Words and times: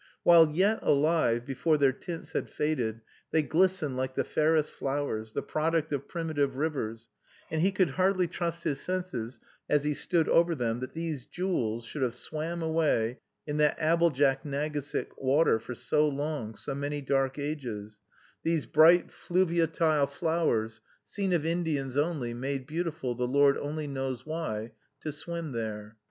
While 0.23 0.49
yet 0.51 0.79
alive, 0.81 1.45
before 1.45 1.77
their 1.77 1.93
tints 1.93 2.31
had 2.31 2.49
faded, 2.49 3.01
they 3.29 3.43
glistened 3.43 3.97
like 3.97 4.15
the 4.15 4.23
fairest 4.23 4.71
flowers, 4.71 5.33
the 5.33 5.43
product 5.43 5.93
of 5.93 6.07
primitive 6.07 6.57
rivers; 6.57 7.09
and 7.51 7.61
he 7.61 7.71
could 7.71 7.91
hardly 7.91 8.25
trust 8.25 8.63
his 8.63 8.79
senses, 8.79 9.39
as 9.69 9.83
he 9.83 9.93
stood 9.93 10.27
over 10.27 10.55
them, 10.55 10.79
that 10.79 10.93
these 10.93 11.25
jewels 11.25 11.85
should 11.85 12.01
have 12.01 12.15
swam 12.15 12.63
away 12.63 13.19
in 13.45 13.57
that 13.57 13.77
Aboljacknagesic 13.77 15.09
water 15.19 15.59
for 15.59 15.75
so 15.75 16.07
long, 16.09 16.55
so 16.55 16.73
many 16.73 17.01
dark 17.01 17.37
ages; 17.37 17.99
these 18.41 18.65
bright 18.65 19.09
fluviatile 19.11 20.07
flowers, 20.09 20.81
seen 21.05 21.31
of 21.31 21.45
Indians 21.45 21.95
only, 21.95 22.33
made 22.33 22.65
beautiful, 22.65 23.13
the 23.13 23.27
Lord 23.27 23.55
only 23.55 23.85
knows 23.85 24.25
why, 24.25 24.71
to 25.01 25.11
swim 25.11 25.51
there! 25.51 25.95